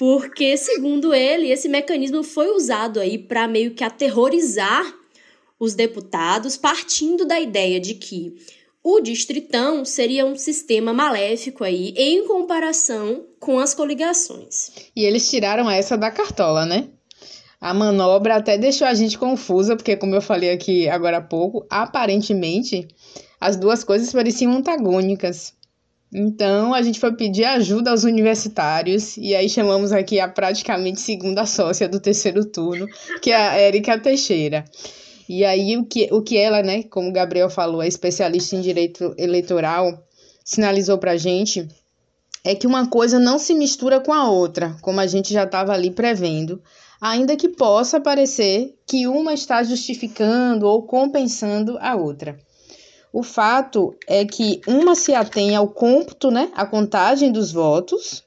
Porque, 0.00 0.56
segundo 0.56 1.12
ele, 1.12 1.50
esse 1.50 1.68
mecanismo 1.68 2.22
foi 2.22 2.52
usado 2.52 2.98
aí 2.98 3.18
para 3.18 3.46
meio 3.46 3.74
que 3.74 3.84
aterrorizar 3.84 4.82
os 5.58 5.74
deputados, 5.74 6.56
partindo 6.56 7.26
da 7.26 7.38
ideia 7.38 7.78
de 7.78 7.92
que 7.92 8.34
o 8.82 8.98
distritão 9.00 9.84
seria 9.84 10.24
um 10.24 10.36
sistema 10.36 10.94
maléfico 10.94 11.64
aí 11.64 11.92
em 11.98 12.26
comparação 12.26 13.26
com 13.38 13.58
as 13.58 13.74
coligações. 13.74 14.70
E 14.96 15.04
eles 15.04 15.28
tiraram 15.28 15.70
essa 15.70 15.98
da 15.98 16.10
cartola, 16.10 16.64
né? 16.64 16.88
A 17.60 17.74
manobra 17.74 18.36
até 18.36 18.56
deixou 18.56 18.86
a 18.86 18.94
gente 18.94 19.18
confusa, 19.18 19.76
porque, 19.76 19.98
como 19.98 20.14
eu 20.14 20.22
falei 20.22 20.50
aqui 20.50 20.88
agora 20.88 21.18
há 21.18 21.22
pouco, 21.22 21.66
aparentemente 21.68 22.88
as 23.38 23.54
duas 23.54 23.84
coisas 23.84 24.10
pareciam 24.10 24.52
antagônicas. 24.52 25.52
Então 26.12 26.74
a 26.74 26.82
gente 26.82 26.98
foi 26.98 27.14
pedir 27.14 27.44
ajuda 27.44 27.90
aos 27.90 28.02
universitários 28.02 29.16
e 29.16 29.34
aí 29.34 29.48
chamamos 29.48 29.92
aqui 29.92 30.18
a 30.18 30.28
praticamente 30.28 31.00
segunda 31.00 31.46
sócia 31.46 31.88
do 31.88 32.00
terceiro 32.00 32.44
turno, 32.44 32.86
que 33.22 33.30
é 33.30 33.36
a 33.36 33.54
Érica 33.54 33.98
Teixeira. 33.98 34.64
E 35.28 35.44
aí 35.44 35.76
o 35.76 35.84
que, 35.84 36.08
o 36.10 36.20
que 36.20 36.36
ela, 36.36 36.62
né, 36.62 36.82
como 36.82 37.08
o 37.08 37.12
Gabriel 37.12 37.48
falou, 37.48 37.80
é 37.80 37.86
especialista 37.86 38.56
em 38.56 38.60
direito 38.60 39.14
eleitoral, 39.16 40.04
sinalizou 40.44 40.98
para 40.98 41.12
a 41.12 41.16
gente 41.16 41.68
é 42.42 42.54
que 42.54 42.66
uma 42.66 42.88
coisa 42.88 43.18
não 43.18 43.38
se 43.38 43.54
mistura 43.54 44.00
com 44.00 44.12
a 44.12 44.28
outra, 44.28 44.76
como 44.80 44.98
a 44.98 45.06
gente 45.06 45.32
já 45.32 45.44
estava 45.44 45.72
ali 45.72 45.90
prevendo 45.90 46.60
ainda 47.00 47.36
que 47.36 47.48
possa 47.48 47.98
parecer 47.98 48.76
que 48.86 49.06
uma 49.06 49.32
está 49.32 49.62
justificando 49.62 50.66
ou 50.66 50.82
compensando 50.82 51.78
a 51.80 51.96
outra. 51.96 52.38
O 53.12 53.22
fato 53.22 53.94
é 54.06 54.24
que 54.24 54.60
uma 54.66 54.94
se 54.94 55.14
atém 55.14 55.56
ao 55.56 55.68
cômputo, 55.68 56.30
né, 56.30 56.50
a 56.54 56.64
contagem 56.64 57.32
dos 57.32 57.52
votos, 57.52 58.24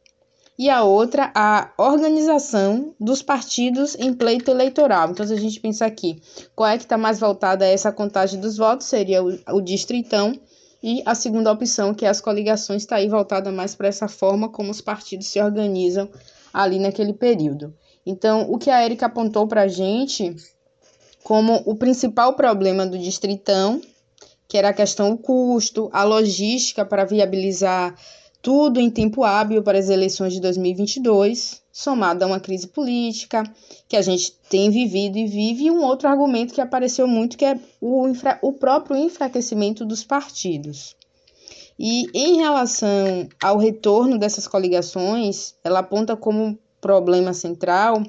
e 0.58 0.70
a 0.70 0.84
outra 0.84 1.32
a 1.34 1.72
organização 1.78 2.94
dos 3.00 3.22
partidos 3.22 3.96
em 3.96 4.14
pleito 4.14 4.52
eleitoral. 4.52 5.10
Então, 5.10 5.26
se 5.26 5.34
a 5.34 5.40
gente 5.40 5.60
pensar 5.60 5.88
aqui, 5.88 6.22
qual 6.56 6.70
é 6.70 6.78
que 6.78 6.84
está 6.84 6.98
mais 6.98 7.20
voltada 7.20 7.66
a 7.66 7.68
essa 7.68 7.92
contagem 7.92 8.40
dos 8.40 8.58
votos, 8.58 8.88
seria 8.88 9.24
o, 9.24 9.40
o 9.52 9.62
distritão, 9.62 10.40
e 10.82 11.02
a 11.06 11.16
segunda 11.16 11.50
opção, 11.50 11.94
que 11.94 12.06
é 12.06 12.10
as 12.10 12.20
coligações, 12.20 12.82
está 12.82 12.98
aí 12.98 13.08
voltada 13.08 13.52
mais 13.54 13.74
para 13.74 13.88
essa 13.88 14.10
forma 14.10 14.50
como 14.50 14.70
os 14.70 14.82
partidos 14.82 15.28
se 15.28 15.42
organizam 15.42 16.10
ali 16.54 16.78
naquele 16.78 17.14
período. 17.14 17.74
Então, 18.06 18.52
o 18.52 18.58
que 18.58 18.70
a 18.70 18.84
Erika 18.84 19.06
apontou 19.06 19.48
para 19.48 19.62
a 19.62 19.68
gente 19.68 20.36
como 21.24 21.64
o 21.66 21.74
principal 21.74 22.34
problema 22.34 22.86
do 22.86 23.00
distritão, 23.00 23.80
que 24.54 24.58
era 24.60 24.70
a 24.70 24.74
questão 24.74 25.18
custo, 25.18 25.90
a 25.92 26.04
logística 26.04 26.86
para 26.86 27.06
viabilizar 27.06 27.96
tudo 28.40 28.80
em 28.80 28.88
tempo 28.88 29.24
hábil 29.24 29.64
para 29.64 29.80
as 29.80 29.90
eleições 29.90 30.32
de 30.32 30.40
2022, 30.40 31.60
somado 31.72 32.24
a 32.24 32.28
uma 32.28 32.40
crise 32.40 32.68
política 32.68 33.42
que 33.88 33.98
a 33.98 34.02
gente 34.04 34.32
tem 34.52 34.70
vivido 34.70 35.18
e 35.18 35.26
vive, 35.26 35.64
e 35.64 35.72
um 35.72 35.84
outro 35.84 36.08
argumento 36.08 36.54
que 36.54 36.62
apareceu 36.62 37.08
muito, 37.08 37.36
que 37.36 37.46
é 37.46 37.60
o, 37.82 38.08
infra, 38.08 38.38
o 38.44 38.54
próprio 38.54 38.96
enfraquecimento 38.96 39.84
dos 39.84 40.04
partidos. 40.04 40.96
E 41.80 42.06
em 42.14 42.38
relação 42.38 43.28
ao 43.42 43.58
retorno 43.58 44.20
dessas 44.20 44.48
coligações, 44.48 45.56
ela 45.64 45.80
aponta 45.80 46.16
como 46.16 46.60
problema 46.80 47.34
central 47.34 48.04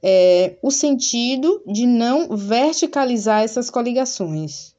é 0.00 0.54
o 0.62 0.70
sentido 0.70 1.60
de 1.66 1.84
não 1.84 2.36
verticalizar 2.36 3.42
essas 3.42 3.68
coligações. 3.68 4.72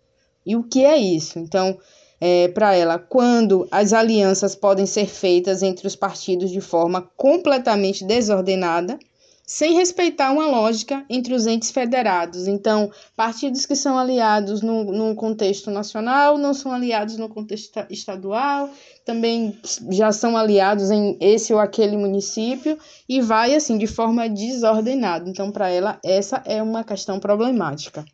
E 0.45 0.55
o 0.55 0.63
que 0.63 0.83
é 0.83 0.97
isso? 0.97 1.39
Então, 1.39 1.77
é, 2.19 2.47
para 2.49 2.75
ela, 2.75 2.99
quando 2.99 3.67
as 3.71 3.93
alianças 3.93 4.55
podem 4.55 4.85
ser 4.85 5.07
feitas 5.07 5.63
entre 5.63 5.87
os 5.87 5.95
partidos 5.95 6.51
de 6.51 6.61
forma 6.61 7.09
completamente 7.17 8.05
desordenada, 8.05 8.99
sem 9.45 9.73
respeitar 9.73 10.31
uma 10.31 10.47
lógica 10.47 11.03
entre 11.09 11.33
os 11.33 11.45
entes 11.45 11.71
federados. 11.71 12.47
Então, 12.47 12.89
partidos 13.17 13.65
que 13.65 13.75
são 13.75 13.97
aliados 13.97 14.61
no, 14.61 14.85
no 14.85 15.13
contexto 15.13 15.69
nacional 15.69 16.37
não 16.37 16.53
são 16.53 16.71
aliados 16.71 17.17
no 17.17 17.27
contexto 17.27 17.85
estadual, 17.89 18.69
também 19.03 19.57
já 19.89 20.13
são 20.13 20.37
aliados 20.37 20.89
em 20.89 21.17
esse 21.19 21.53
ou 21.53 21.59
aquele 21.59 21.97
município 21.97 22.77
e 23.09 23.19
vai 23.19 23.53
assim 23.53 23.77
de 23.77 23.87
forma 23.87 24.29
desordenada. 24.29 25.29
Então, 25.29 25.51
para 25.51 25.69
ela, 25.69 25.99
essa 26.01 26.41
é 26.45 26.63
uma 26.63 26.83
questão 26.85 27.19
problemática. 27.19 28.05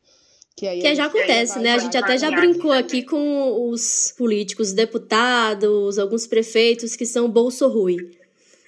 Que, 0.57 0.79
que 0.79 0.95
já 0.95 1.05
acontece, 1.05 1.59
né? 1.59 1.73
A 1.73 1.77
gente 1.77 1.95
até 1.95 2.17
já 2.17 2.31
brincou 2.31 2.71
aqui 2.71 3.03
com 3.03 3.69
os 3.69 4.11
políticos, 4.17 4.73
deputados, 4.73 5.99
alguns 5.99 6.25
prefeitos 6.25 6.95
que 6.95 7.05
são 7.05 7.29
bolso 7.29 7.67
ruim. 7.67 7.97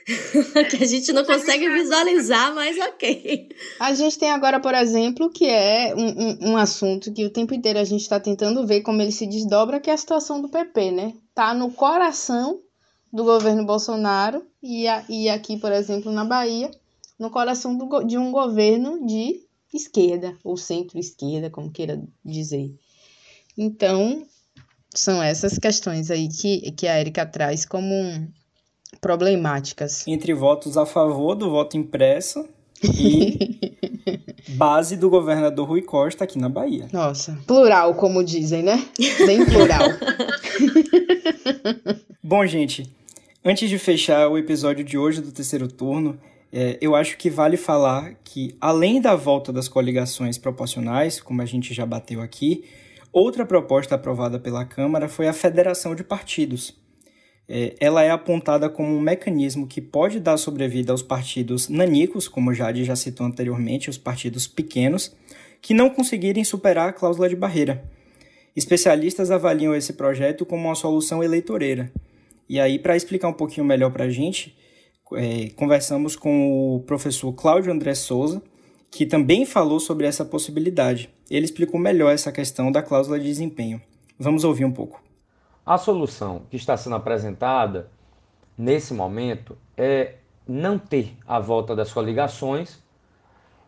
que 0.70 0.84
a 0.84 0.86
gente 0.86 1.12
não 1.12 1.26
consegue 1.26 1.68
visualizar, 1.68 2.54
mas 2.54 2.78
ok. 2.78 3.50
A 3.80 3.92
gente 3.96 4.20
tem 4.20 4.30
agora, 4.30 4.60
por 4.60 4.76
exemplo, 4.76 5.32
que 5.32 5.48
é 5.48 5.96
um, 5.96 6.08
um, 6.08 6.52
um 6.52 6.58
assunto 6.58 7.12
que 7.12 7.26
o 7.26 7.32
tempo 7.32 7.56
inteiro 7.56 7.80
a 7.80 7.84
gente 7.84 8.02
está 8.02 8.20
tentando 8.20 8.68
ver 8.68 8.82
como 8.82 9.02
ele 9.02 9.12
se 9.12 9.26
desdobra, 9.26 9.80
que 9.80 9.90
é 9.90 9.94
a 9.94 9.98
situação 9.98 10.40
do 10.44 10.50
PP, 10.50 10.92
né? 10.92 11.14
Tá 11.34 11.56
no 11.56 11.72
coração 11.72 12.60
do 13.12 13.24
governo 13.24 13.66
Bolsonaro 13.66 14.46
e, 14.62 14.88
a, 14.88 15.04
e 15.10 15.28
aqui, 15.28 15.58
por 15.58 15.72
exemplo, 15.72 16.12
na 16.12 16.24
Bahia, 16.24 16.70
no 17.18 17.32
coração 17.32 17.76
do, 17.76 18.04
de 18.04 18.16
um 18.16 18.32
governo 18.32 19.04
de 19.08 19.49
esquerda, 19.74 20.38
ou 20.44 20.58
centro-esquerda, 20.58 21.50
como 21.50 21.72
queira 21.72 22.02
dizer. 22.24 22.74
Então, 23.58 24.26
são 24.94 25.22
essas 25.22 25.58
questões 25.58 26.10
aí 26.10 26.28
que, 26.28 26.72
que 26.72 26.88
a 26.88 27.00
Erika 27.00 27.26
traz 27.26 27.66
como 27.66 27.94
problemáticas. 29.00 30.08
Entre 30.08 30.34
votos 30.34 30.78
a 30.78 30.86
favor 30.86 31.36
do 31.36 31.50
voto 31.50 31.78
impresso 31.78 32.48
e 32.84 33.78
base 34.56 34.96
do 34.96 35.10
governador 35.10 35.68
Rui 35.68 35.82
Costa 35.82 36.24
aqui 36.24 36.40
na 36.40 36.50
Bahia. 36.50 36.88
Nossa, 36.92 37.38
plural, 37.46 37.94
como 37.96 38.24
dizem, 38.24 38.64
né? 38.64 38.84
Bem 39.26 39.46
plural. 39.46 39.90
Bom, 42.24 42.46
gente, 42.46 42.90
antes 43.44 43.70
de 43.70 43.78
fechar 43.78 44.28
o 44.28 44.38
episódio 44.38 44.84
de 44.84 44.98
hoje 44.98 45.22
do 45.22 45.32
terceiro 45.32 45.68
turno, 45.68 46.20
é, 46.52 46.78
eu 46.82 46.96
acho 46.96 47.18
que 47.18 47.30
vale 47.30 47.58
falar 47.58 48.16
que, 48.24 48.56
além 48.60 49.00
da 49.00 49.16
volta 49.16 49.54
das 49.54 49.68
coligações 49.68 50.38
proporcionais, 50.38 51.20
como 51.20 51.42
a 51.42 51.46
gente 51.46 51.74
já 51.74 51.86
bateu 51.86 52.22
aqui, 52.22 52.64
outra 53.12 53.46
proposta 53.46 53.96
aprovada 53.96 54.40
pela 54.40 54.66
Câmara 54.66 55.08
foi 55.08 55.28
a 55.28 55.34
federação 55.34 55.96
de 55.96 56.04
partidos 56.04 56.80
é, 57.50 57.74
ela 57.80 58.04
é 58.04 58.12
apontada 58.12 58.70
como 58.70 58.96
um 58.96 59.02
mecanismo 59.02 59.66
que 59.66 59.82
pode 59.82 60.20
dar 60.20 60.38
sobrevida 60.38 60.92
aos 60.92 61.02
partidos 61.02 61.68
nanicos, 61.68 62.28
como 62.28 62.54
Jade 62.54 62.84
já 62.84 62.96
citou 62.96 63.26
anteriormente, 63.26 63.90
os 63.90 63.98
partidos 63.98 64.46
pequenos, 64.46 65.16
que 65.60 65.74
não 65.74 65.90
conseguirem 65.90 66.44
superar 66.44 66.90
a 66.90 66.94
cláusula 66.94 67.28
de 67.28 67.36
barreira. 67.36 67.84
especialistas 68.56 69.32
avaliam 69.32 69.74
esse 69.74 69.94
projeto 69.94 70.46
como 70.46 70.68
uma 70.68 70.76
solução 70.76 71.24
eleitoreira. 71.24 71.92
E 72.48 72.60
aí, 72.60 72.78
para 72.78 72.96
explicar 72.96 73.28
um 73.28 73.34
pouquinho 73.34 73.66
melhor 73.66 73.92
para 73.92 74.06
a 74.06 74.10
gente, 74.10 74.56
é, 75.14 75.50
conversamos 75.56 76.16
com 76.16 76.76
o 76.76 76.80
professor 76.82 77.32
Cláudio 77.34 77.72
André 77.72 77.96
Souza, 77.96 78.42
que 78.92 79.06
também 79.06 79.46
falou 79.46 79.80
sobre 79.80 80.08
essa 80.08 80.26
possibilidade. 80.26 81.10
Ele 81.30 81.46
explicou 81.46 81.80
melhor 81.80 82.12
essa 82.12 82.32
questão 82.32 82.72
da 82.72 82.82
cláusula 82.82 83.20
de 83.20 83.26
desempenho. 83.26 83.82
Vamos 84.18 84.44
ouvir 84.44 84.66
um 84.66 84.72
pouco. 84.72 85.02
A 85.66 85.78
solução 85.78 86.42
que 86.50 86.58
está 86.58 86.76
sendo 86.76 86.96
apresentada 86.96 87.90
nesse 88.58 88.94
momento 88.94 89.58
é 89.78 90.16
não 90.48 90.80
ter 90.80 91.16
a 91.28 91.40
volta 91.40 91.76
das 91.76 91.94
coligações 91.94 92.80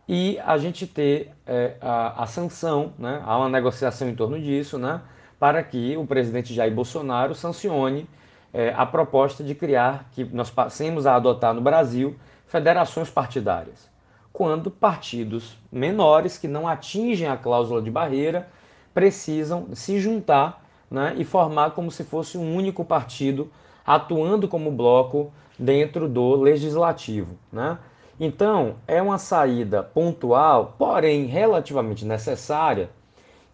e 0.08 0.38
a 0.40 0.58
gente 0.58 0.86
ter 0.86 1.30
é, 1.46 1.76
a, 1.80 2.24
a, 2.24 2.26
sanção, 2.26 2.92
né? 2.98 3.22
há 3.24 3.38
uma 3.38 3.48
negociação 3.48 4.08
em 4.08 4.14
torno 4.14 4.40
disso, 4.40 4.78
né? 4.78 5.00
para 5.38 5.62
que 5.62 5.96
o 5.96 6.04
presidente 6.04 6.52
Jair 6.52 6.74
Bolsonaro 6.74 7.34
sancione 7.34 8.06
é, 8.52 8.72
a 8.76 8.84
proposta 8.84 9.42
de 9.42 9.54
criar, 9.54 10.08
que 10.12 10.24
nós 10.24 10.50
passemos 10.50 11.06
a 11.06 11.16
adotar 11.16 11.54
no 11.54 11.60
Brasil, 11.60 12.16
federações 12.46 13.08
partidárias. 13.08 13.90
Quando 14.32 14.70
partidos 14.70 15.56
menores 15.70 16.38
que 16.38 16.48
não 16.48 16.66
atingem 16.68 17.28
a 17.28 17.36
cláusula 17.36 17.80
de 17.80 17.90
barreira 17.90 18.48
precisam 18.94 19.68
se 19.74 19.98
juntar 19.98 20.62
né, 20.90 21.14
e 21.16 21.24
formar 21.24 21.70
como 21.70 21.90
se 21.90 22.04
fosse 22.04 22.36
um 22.36 22.54
único 22.54 22.84
partido 22.84 23.50
atuando 23.84 24.46
como 24.46 24.70
bloco 24.70 25.32
dentro 25.58 26.08
do 26.08 26.36
legislativo. 26.36 27.36
Né? 27.50 27.78
Então, 28.20 28.76
é 28.86 29.00
uma 29.00 29.18
saída 29.18 29.82
pontual, 29.82 30.74
porém 30.78 31.24
relativamente 31.24 32.04
necessária, 32.04 32.90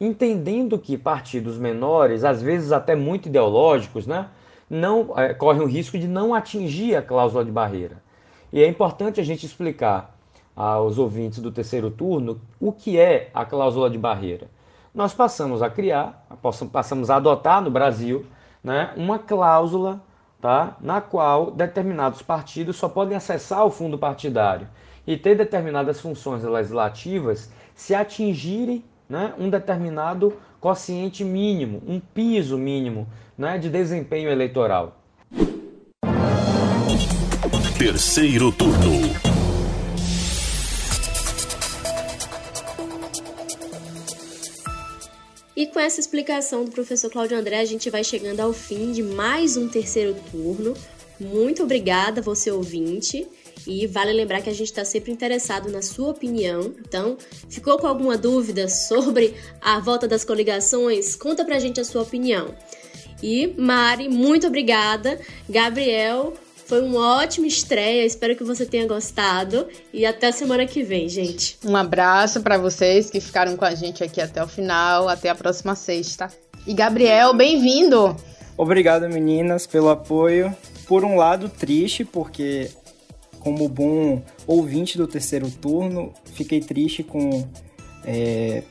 entendendo 0.00 0.78
que 0.78 0.98
partidos 0.98 1.56
menores, 1.56 2.24
às 2.24 2.42
vezes 2.42 2.72
até 2.72 2.94
muito 2.94 3.28
ideológicos, 3.28 4.06
né, 4.06 4.28
não 4.68 5.12
é, 5.16 5.32
correm 5.34 5.62
o 5.62 5.66
risco 5.66 5.98
de 5.98 6.06
não 6.06 6.34
atingir 6.34 6.96
a 6.96 7.02
cláusula 7.02 7.44
de 7.44 7.50
barreira. 7.50 8.02
E 8.52 8.62
é 8.62 8.68
importante 8.68 9.20
a 9.20 9.24
gente 9.24 9.44
explicar 9.44 10.14
aos 10.54 10.98
ouvintes 10.98 11.38
do 11.38 11.52
terceiro 11.52 11.90
turno 11.90 12.40
o 12.58 12.72
que 12.72 12.98
é 12.98 13.30
a 13.32 13.44
cláusula 13.44 13.88
de 13.88 13.98
barreira. 13.98 14.48
Nós 14.94 15.14
passamos 15.14 15.62
a 15.62 15.70
criar, 15.70 16.26
passamos 16.72 17.10
a 17.10 17.16
adotar 17.16 17.62
no 17.62 17.70
Brasil 17.70 18.26
né, 18.62 18.92
uma 18.96 19.18
cláusula 19.18 20.00
tá, 20.40 20.76
na 20.80 21.00
qual 21.00 21.50
determinados 21.50 22.22
partidos 22.22 22.76
só 22.76 22.88
podem 22.88 23.16
acessar 23.16 23.64
o 23.64 23.70
fundo 23.70 23.98
partidário 23.98 24.68
e 25.06 25.16
ter 25.16 25.36
determinadas 25.36 26.00
funções 26.00 26.42
legislativas 26.42 27.50
se 27.74 27.94
atingirem 27.94 28.84
né, 29.08 29.32
um 29.38 29.48
determinado 29.48 30.36
quociente 30.60 31.24
mínimo, 31.24 31.82
um 31.86 32.00
piso 32.00 32.58
mínimo 32.58 33.06
né, 33.38 33.56
de 33.56 33.70
desempenho 33.70 34.28
eleitoral. 34.28 35.00
Terceiro 37.78 38.50
turno. 38.50 39.28
E 45.56 45.66
com 45.66 45.78
essa 45.78 46.00
explicação 46.00 46.64
do 46.64 46.72
professor 46.72 47.10
Cláudio 47.10 47.38
André, 47.38 47.60
a 47.60 47.64
gente 47.64 47.88
vai 47.88 48.02
chegando 48.02 48.40
ao 48.40 48.52
fim 48.52 48.92
de 48.92 49.02
mais 49.02 49.56
um 49.56 49.68
terceiro 49.68 50.16
turno. 50.30 50.74
Muito 51.20 51.62
obrigada, 51.62 52.20
você 52.20 52.50
ouvinte. 52.50 53.26
E 53.66 53.86
vale 53.86 54.12
lembrar 54.12 54.40
que 54.40 54.48
a 54.48 54.52
gente 54.52 54.68
está 54.68 54.84
sempre 54.84 55.12
interessado 55.12 55.68
na 55.68 55.82
sua 55.82 56.10
opinião. 56.10 56.74
Então, 56.80 57.18
ficou 57.48 57.76
com 57.78 57.86
alguma 57.86 58.16
dúvida 58.16 58.68
sobre 58.68 59.34
a 59.60 59.78
volta 59.80 60.06
das 60.06 60.24
coligações? 60.24 61.16
Conta 61.16 61.44
pra 61.44 61.58
gente 61.58 61.80
a 61.80 61.84
sua 61.84 62.02
opinião. 62.02 62.54
E 63.22 63.54
Mari, 63.56 64.08
muito 64.08 64.46
obrigada. 64.46 65.18
Gabriel, 65.48 66.34
foi 66.68 66.82
uma 66.82 67.16
ótima 67.22 67.46
estreia, 67.46 68.04
espero 68.04 68.36
que 68.36 68.44
você 68.44 68.66
tenha 68.66 68.86
gostado 68.86 69.66
e 69.92 70.04
até 70.04 70.28
a 70.28 70.32
semana 70.32 70.66
que 70.66 70.82
vem, 70.82 71.08
gente. 71.08 71.58
Um 71.64 71.74
abraço 71.74 72.42
para 72.42 72.58
vocês 72.58 73.10
que 73.10 73.20
ficaram 73.20 73.56
com 73.56 73.64
a 73.64 73.74
gente 73.74 74.04
aqui 74.04 74.20
até 74.20 74.42
o 74.44 74.46
final, 74.46 75.08
até 75.08 75.30
a 75.30 75.34
próxima 75.34 75.74
sexta. 75.74 76.28
E 76.66 76.74
Gabriel, 76.74 77.32
bem-vindo. 77.34 78.14
Obrigado, 78.56 79.08
meninas, 79.08 79.66
pelo 79.66 79.88
apoio. 79.88 80.54
Por 80.86 81.04
um 81.04 81.16
lado, 81.16 81.48
triste, 81.48 82.04
porque 82.04 82.70
como 83.40 83.68
bom 83.68 84.22
ouvinte 84.46 84.98
do 84.98 85.06
terceiro 85.06 85.50
turno, 85.50 86.12
fiquei 86.34 86.60
triste 86.60 87.02
com 87.02 87.48
é, 88.04 88.62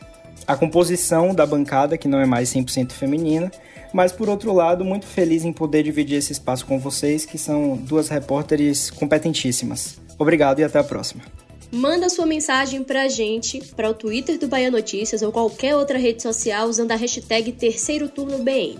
a 0.45 0.55
composição 0.55 1.33
da 1.33 1.45
bancada, 1.45 1.97
que 1.97 2.07
não 2.07 2.19
é 2.19 2.25
mais 2.25 2.49
100% 2.49 2.91
feminina, 2.91 3.51
mas 3.93 4.11
por 4.11 4.29
outro 4.29 4.53
lado, 4.53 4.83
muito 4.83 5.05
feliz 5.05 5.43
em 5.43 5.53
poder 5.53 5.83
dividir 5.83 6.17
esse 6.17 6.31
espaço 6.31 6.65
com 6.65 6.79
vocês, 6.79 7.25
que 7.25 7.37
são 7.37 7.77
duas 7.77 8.09
repórteres 8.09 8.89
competentíssimas. 8.89 9.99
Obrigado 10.17 10.59
e 10.59 10.63
até 10.63 10.79
a 10.79 10.83
próxima. 10.83 11.23
Manda 11.71 12.09
sua 12.09 12.25
mensagem 12.25 12.83
pra 12.83 13.09
gente, 13.09 13.61
para 13.75 13.89
o 13.89 13.93
Twitter 13.93 14.39
do 14.39 14.47
Bahia 14.47 14.71
Notícias 14.71 15.21
ou 15.21 15.31
qualquer 15.31 15.75
outra 15.75 15.97
rede 15.97 16.23
social 16.23 16.67
usando 16.67 16.91
a 16.91 16.95
hashtag 16.95 17.51
Terceiro 17.51 18.07
Turno 18.07 18.39
BN. 18.39 18.79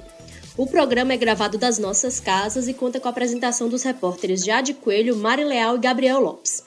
O 0.58 0.66
programa 0.66 1.14
é 1.14 1.18
gravado 1.18 1.58
das 1.58 1.78
nossas 1.78 2.20
casas 2.20 2.68
e 2.68 2.74
conta 2.74 3.00
com 3.00 3.08
a 3.08 3.12
apresentação 3.12 3.70
dos 3.70 3.84
repórteres 3.84 4.44
Jade 4.44 4.74
Coelho, 4.74 5.16
Mari 5.16 5.44
Leal 5.44 5.76
e 5.76 5.80
Gabriel 5.80 6.20
Lopes. 6.20 6.64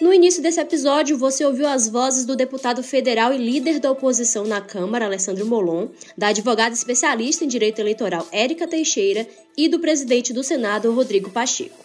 No 0.00 0.12
início 0.12 0.42
desse 0.42 0.60
episódio, 0.60 1.16
você 1.16 1.44
ouviu 1.44 1.68
as 1.68 1.88
vozes 1.88 2.24
do 2.24 2.34
deputado 2.34 2.82
federal 2.82 3.32
e 3.32 3.38
líder 3.38 3.78
da 3.78 3.90
oposição 3.92 4.44
na 4.44 4.60
Câmara, 4.60 5.04
Alessandro 5.04 5.46
Molon, 5.46 5.88
da 6.18 6.28
advogada 6.28 6.74
especialista 6.74 7.44
em 7.44 7.48
direito 7.48 7.78
eleitoral 7.78 8.26
Érica 8.32 8.66
Teixeira 8.66 9.26
e 9.56 9.68
do 9.68 9.78
presidente 9.78 10.32
do 10.32 10.42
Senado, 10.42 10.92
Rodrigo 10.92 11.30
Pacheco. 11.30 11.84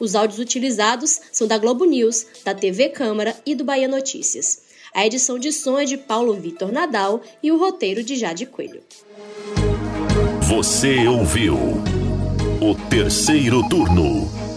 Os 0.00 0.14
áudios 0.14 0.38
utilizados 0.40 1.20
são 1.30 1.46
da 1.46 1.58
Globo 1.58 1.84
News, 1.84 2.26
da 2.42 2.54
TV 2.54 2.88
Câmara 2.88 3.36
e 3.44 3.54
do 3.54 3.64
Bahia 3.64 3.86
Notícias. 3.86 4.62
A 4.94 5.06
edição 5.06 5.38
de 5.38 5.52
som 5.52 5.78
é 5.78 5.84
de 5.84 5.96
Paulo 5.96 6.34
Vitor 6.34 6.72
Nadal 6.72 7.22
e 7.42 7.52
o 7.52 7.58
roteiro 7.58 8.02
de 8.02 8.16
Jade 8.16 8.46
Coelho. 8.46 8.82
Você 10.48 11.06
ouviu 11.06 11.54
o 11.54 12.74
terceiro 12.88 13.66
turno 13.68 14.41